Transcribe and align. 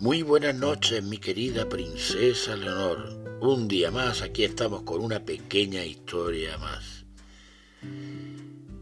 Muy 0.00 0.22
buenas 0.22 0.54
noches, 0.54 1.02
mi 1.02 1.18
querida 1.18 1.68
princesa 1.68 2.54
Leonor. 2.54 3.18
Un 3.40 3.66
día 3.66 3.90
más, 3.90 4.22
aquí 4.22 4.44
estamos 4.44 4.82
con 4.82 5.00
una 5.00 5.24
pequeña 5.24 5.84
historia 5.84 6.56
más. 6.56 7.04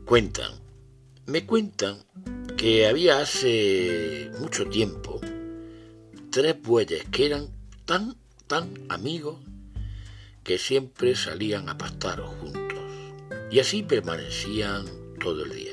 Cuentan, 0.04 0.52
me 1.24 1.46
cuentan 1.46 2.04
que 2.58 2.86
había 2.86 3.20
hace 3.20 4.30
mucho 4.40 4.66
tiempo 4.66 5.18
tres 6.28 6.60
bueyes 6.60 7.06
que 7.10 7.24
eran 7.24 7.48
tan, 7.86 8.14
tan 8.46 8.74
amigos 8.90 9.38
que 10.44 10.58
siempre 10.58 11.16
salían 11.16 11.70
a 11.70 11.78
pastar 11.78 12.20
juntos 12.20 12.84
y 13.50 13.58
así 13.58 13.82
permanecían 13.82 14.84
todo 15.18 15.44
el 15.44 15.54
día. 15.54 15.72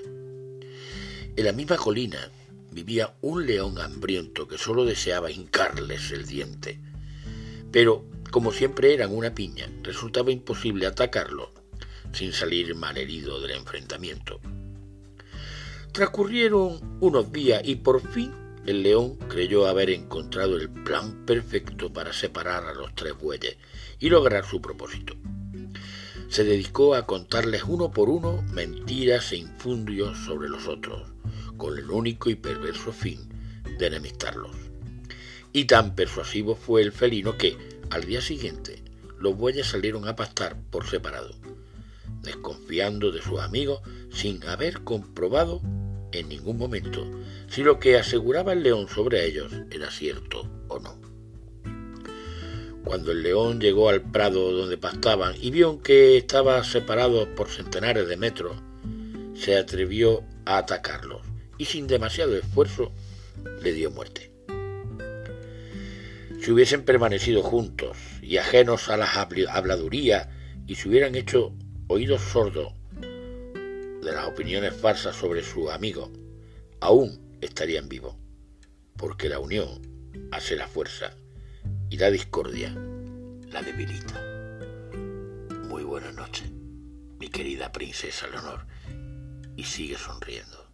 En 1.36 1.44
la 1.44 1.52
misma 1.52 1.76
colina 1.76 2.30
vivía 2.74 3.16
un 3.22 3.46
león 3.46 3.80
hambriento 3.80 4.48
que 4.48 4.58
solo 4.58 4.86
deseaba 4.86 5.32
hincarles 5.32 6.12
el 6.12 6.26
diente. 6.26 6.80
Pero, 7.72 8.06
como 8.32 8.52
siempre 8.52 8.94
eran 8.94 9.16
una 9.16 9.34
piña, 9.34 9.70
resultaba 9.84 10.32
imposible 10.32 10.86
atacarlo 10.86 11.52
sin 12.14 12.32
salir 12.32 12.76
malherido 12.76 13.42
del 13.42 13.52
enfrentamiento. 13.52 14.40
Transcurrieron 15.92 16.98
unos 17.02 17.32
días 17.32 17.62
y 17.64 17.76
por 17.76 18.02
fin 18.02 18.32
el 18.66 18.82
león 18.82 19.18
creyó 19.28 19.68
haber 19.68 19.90
encontrado 19.90 20.56
el 20.56 20.70
plan 20.70 21.26
perfecto 21.26 21.92
para 21.92 22.14
separar 22.14 22.66
a 22.66 22.74
los 22.74 22.96
tres 22.96 23.14
bueyes 23.18 23.58
y 24.00 24.10
lograr 24.10 24.46
su 24.46 24.62
propósito. 24.62 25.16
Se 26.34 26.44
dedicó 26.44 26.96
a 26.96 27.06
contarles 27.06 27.62
uno 27.64 27.92
por 27.92 28.10
uno 28.10 28.42
mentiras 28.52 29.32
e 29.34 29.36
infundios 29.36 30.18
sobre 30.18 30.50
los 30.50 30.68
otros, 30.68 31.14
con 31.58 31.78
el 31.78 31.92
único 31.92 32.28
y 32.32 32.34
perverso 32.34 32.92
fin 32.92 33.30
de 33.78 33.86
enemistarlos. 33.86 34.56
Y 35.52 35.66
tan 35.66 35.94
persuasivo 35.94 36.56
fue 36.56 36.82
el 36.82 36.92
felino 36.92 37.38
que, 37.38 37.56
al 37.92 38.06
día 38.06 38.20
siguiente, 38.20 38.82
los 39.20 39.38
bueyes 39.38 39.68
salieron 39.68 40.08
a 40.08 40.16
pastar 40.16 40.60
por 40.72 40.88
separado, 40.88 41.36
desconfiando 42.24 43.12
de 43.12 43.22
sus 43.22 43.40
amigos 43.40 43.82
sin 44.12 44.44
haber 44.46 44.82
comprobado 44.82 45.62
en 46.14 46.30
ningún 46.30 46.58
momento 46.58 47.08
si 47.48 47.62
lo 47.62 47.80
que 47.80 48.00
aseguraba 48.00 48.54
el 48.54 48.64
león 48.64 48.88
sobre 48.88 49.24
ellos 49.28 49.54
era 49.70 49.92
cierto 49.92 50.50
o 50.68 50.80
no. 50.80 51.03
Cuando 52.84 53.12
el 53.12 53.24
león 53.24 53.62
llegó 53.62 53.90
al 53.90 54.02
prado 54.02 54.52
donde 54.52 54.78
pastaban 54.78 55.36
y 55.40 55.52
vio 55.52 55.82
que 55.82 56.18
estaba 56.18 56.64
separado 56.64 57.34
por 57.34 57.50
centenares 57.50 58.08
de 58.08 58.18
metros, 58.18 58.58
se 59.36 59.58
atrevió 59.58 60.24
a 60.46 60.58
atacarlos 60.58 61.22
y 61.58 61.66
sin 61.66 61.88
demasiado 61.88 62.36
esfuerzo 62.36 62.92
le 63.62 63.72
dio 63.72 63.90
muerte. 63.90 64.32
Si 66.42 66.52
hubiesen 66.52 66.84
permanecido 66.84 67.42
juntos 67.42 67.98
y 68.22 68.36
ajenos 68.38 68.90
a 68.90 68.98
las 68.98 69.16
habladurías 69.16 70.28
y 70.68 70.76
se 70.76 70.90
hubieran 70.90 71.16
hecho 71.16 71.54
oídos 71.88 72.22
sordos 72.22 72.74
de 73.00 74.12
las 74.12 74.28
opiniones 74.28 74.74
falsas 74.74 75.16
sobre 75.16 75.42
su 75.42 75.72
amigo, 75.72 76.12
aún 76.82 77.38
estarían 77.40 77.88
vivos, 77.88 78.16
porque 78.98 79.30
la 79.30 79.40
unión 79.40 79.82
hace 80.32 80.58
la 80.58 80.68
fuerza 80.68 81.16
y 81.94 81.98
la 81.98 82.10
discordia 82.10 82.76
la 83.52 83.62
debilita. 83.62 84.20
Muy 85.70 85.84
buenas 85.84 86.16
noches, 86.16 86.50
mi 87.20 87.30
querida 87.30 87.72
princesa 87.72 88.26
Leonor, 88.30 88.66
y 89.56 89.64
sigue 89.64 89.96
sonriendo. 89.96 90.73